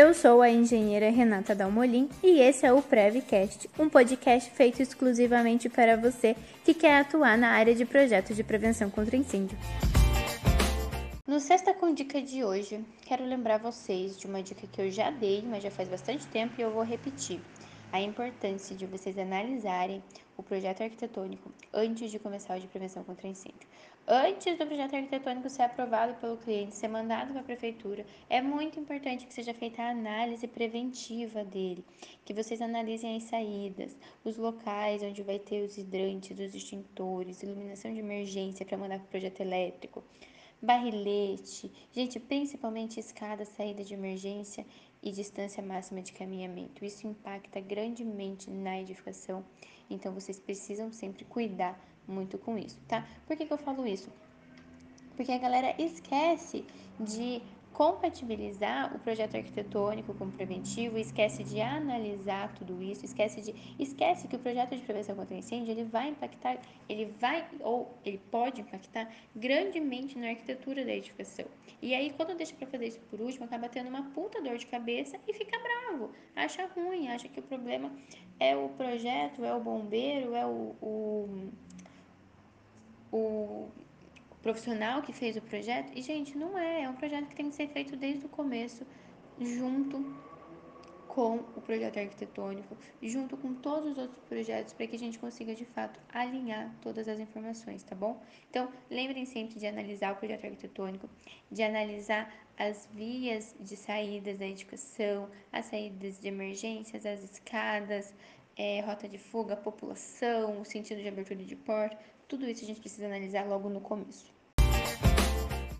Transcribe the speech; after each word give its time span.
Eu 0.00 0.14
sou 0.14 0.40
a 0.40 0.48
engenheira 0.48 1.10
Renata 1.10 1.54
Dalmolin 1.54 2.08
e 2.22 2.40
esse 2.40 2.64
é 2.64 2.72
o 2.72 2.80
Prevcast, 2.80 3.68
um 3.78 3.86
podcast 3.86 4.50
feito 4.52 4.80
exclusivamente 4.80 5.68
para 5.68 5.94
você 5.94 6.34
que 6.64 6.72
quer 6.72 7.00
atuar 7.00 7.36
na 7.36 7.50
área 7.50 7.74
de 7.74 7.84
projetos 7.84 8.34
de 8.34 8.42
prevenção 8.42 8.88
contra 8.88 9.14
incêndio. 9.14 9.58
No 11.26 11.38
Sexta 11.38 11.74
com 11.74 11.92
Dica 11.92 12.22
de 12.22 12.42
hoje, 12.42 12.82
quero 13.02 13.26
lembrar 13.26 13.58
vocês 13.58 14.16
de 14.16 14.26
uma 14.26 14.42
dica 14.42 14.66
que 14.66 14.80
eu 14.80 14.90
já 14.90 15.10
dei, 15.10 15.44
mas 15.46 15.62
já 15.62 15.70
faz 15.70 15.86
bastante 15.86 16.26
tempo 16.28 16.54
e 16.56 16.62
eu 16.62 16.70
vou 16.70 16.82
repetir. 16.82 17.38
A 17.92 18.00
importância 18.00 18.76
de 18.76 18.86
vocês 18.86 19.18
analisarem 19.18 20.00
o 20.36 20.44
projeto 20.44 20.80
arquitetônico 20.80 21.52
antes 21.74 22.08
de 22.12 22.20
começar 22.20 22.56
o 22.56 22.60
de 22.60 22.68
prevenção 22.68 23.02
contra 23.02 23.26
incêndio. 23.26 23.66
Antes 24.06 24.56
do 24.56 24.64
projeto 24.64 24.94
arquitetônico 24.94 25.50
ser 25.50 25.62
aprovado 25.62 26.14
pelo 26.14 26.36
cliente, 26.36 26.76
ser 26.76 26.86
mandado 26.86 27.32
para 27.32 27.40
a 27.40 27.44
prefeitura, 27.44 28.06
é 28.28 28.40
muito 28.40 28.78
importante 28.78 29.26
que 29.26 29.34
seja 29.34 29.52
feita 29.52 29.82
a 29.82 29.90
análise 29.90 30.46
preventiva 30.46 31.44
dele, 31.44 31.84
que 32.24 32.32
vocês 32.32 32.62
analisem 32.62 33.16
as 33.16 33.24
saídas, 33.24 33.96
os 34.24 34.36
locais 34.36 35.02
onde 35.02 35.24
vai 35.24 35.40
ter 35.40 35.64
os 35.64 35.76
hidrantes, 35.76 36.38
os 36.38 36.54
extintores, 36.54 37.42
iluminação 37.42 37.92
de 37.92 37.98
emergência 37.98 38.64
para 38.64 38.78
mandar 38.78 38.98
para 39.00 39.06
o 39.06 39.10
projeto 39.10 39.40
elétrico, 39.40 40.04
barrilete, 40.62 41.72
gente, 41.92 42.20
principalmente 42.20 43.00
escada, 43.00 43.44
saída 43.44 43.82
de 43.82 43.94
emergência 43.94 44.66
e 45.02 45.10
distância 45.10 45.62
máxima 45.62 46.02
de 46.02 46.12
caminhamento. 46.12 46.84
Isso 46.84 47.06
impacta 47.06 47.60
grandemente 47.60 48.50
na 48.50 48.80
edificação, 48.80 49.44
então 49.88 50.12
vocês 50.12 50.38
precisam 50.38 50.92
sempre 50.92 51.24
cuidar 51.24 51.78
muito 52.06 52.36
com 52.38 52.58
isso, 52.58 52.78
tá? 52.86 53.06
Por 53.26 53.36
que, 53.36 53.46
que 53.46 53.52
eu 53.52 53.58
falo 53.58 53.86
isso? 53.86 54.10
Porque 55.16 55.32
a 55.32 55.38
galera 55.38 55.74
esquece 55.78 56.64
de 56.98 57.42
compatibilizar 57.72 58.94
o 58.94 58.98
projeto 58.98 59.36
arquitetônico 59.36 60.12
com 60.14 60.24
o 60.24 60.32
preventivo, 60.32 60.98
esquece 60.98 61.44
de 61.44 61.60
analisar 61.60 62.52
tudo 62.54 62.82
isso, 62.82 63.04
esquece 63.04 63.40
de 63.40 63.54
esquece 63.78 64.28
que 64.28 64.36
o 64.36 64.38
projeto 64.38 64.76
de 64.76 64.82
prevenção 64.82 65.16
contra 65.16 65.36
incêndio 65.36 65.70
ele 65.72 65.84
vai 65.84 66.08
impactar, 66.08 66.58
ele 66.88 67.06
vai 67.18 67.46
ou 67.60 67.94
ele 68.04 68.18
pode 68.30 68.60
impactar 68.60 69.10
grandemente 69.34 70.18
na 70.18 70.28
arquitetura 70.28 70.84
da 70.84 70.92
edificação. 70.92 71.46
E 71.80 71.94
aí 71.94 72.12
quando 72.16 72.36
deixa 72.36 72.54
para 72.54 72.66
fazer 72.66 72.88
isso 72.88 73.00
por 73.10 73.20
último, 73.20 73.44
acaba 73.44 73.68
tendo 73.68 73.88
uma 73.88 74.02
puta 74.10 74.42
dor 74.42 74.58
de 74.58 74.66
cabeça 74.66 75.18
e 75.26 75.32
fica 75.32 75.58
bravo, 75.58 76.10
acha 76.34 76.66
ruim, 76.74 77.08
acha 77.08 77.28
que 77.28 77.40
o 77.40 77.42
problema 77.42 77.92
é 78.38 78.56
o 78.56 78.68
projeto, 78.70 79.44
é 79.44 79.54
o 79.54 79.60
bombeiro, 79.60 80.34
é 80.34 80.44
o, 80.44 80.74
o 80.82 81.50
profissional 84.42 85.02
que 85.02 85.12
fez 85.12 85.36
o 85.36 85.42
projeto. 85.42 85.92
E, 85.94 86.02
gente, 86.02 86.36
não 86.36 86.58
é. 86.58 86.82
É 86.82 86.88
um 86.88 86.94
projeto 86.94 87.28
que 87.28 87.36
tem 87.36 87.48
que 87.48 87.54
ser 87.54 87.68
feito 87.68 87.96
desde 87.96 88.26
o 88.26 88.28
começo, 88.28 88.86
junto 89.40 90.04
com 91.10 91.38
o 91.56 91.60
projeto 91.60 91.98
arquitetônico, 91.98 92.76
junto 93.02 93.36
com 93.36 93.52
todos 93.52 93.92
os 93.92 93.98
outros 93.98 94.20
projetos, 94.28 94.72
para 94.72 94.86
que 94.86 94.94
a 94.94 94.98
gente 94.98 95.18
consiga 95.18 95.54
de 95.56 95.64
fato 95.64 95.98
alinhar 96.08 96.72
todas 96.80 97.08
as 97.08 97.18
informações, 97.18 97.82
tá 97.82 97.96
bom? 97.96 98.22
Então, 98.48 98.70
lembrem 98.88 99.24
sempre 99.24 99.58
de 99.58 99.66
analisar 99.66 100.12
o 100.12 100.16
projeto 100.16 100.44
arquitetônico, 100.44 101.10
de 101.50 101.64
analisar 101.64 102.32
as 102.56 102.88
vias 102.92 103.56
de 103.58 103.76
saídas 103.76 104.38
da 104.38 104.46
edificação, 104.46 105.28
as 105.52 105.66
saídas 105.66 106.20
de 106.20 106.28
emergências, 106.28 107.04
as 107.04 107.24
escadas, 107.24 108.14
é, 108.60 108.80
rota 108.82 109.08
de 109.08 109.16
fuga, 109.16 109.56
população, 109.56 110.60
o 110.60 110.64
sentido 110.66 111.00
de 111.00 111.08
abertura 111.08 111.42
de 111.42 111.56
porta, 111.56 111.98
tudo 112.28 112.46
isso 112.46 112.62
a 112.62 112.66
gente 112.66 112.80
precisa 112.80 113.06
analisar 113.06 113.46
logo 113.48 113.70
no 113.70 113.80
começo. 113.80 114.30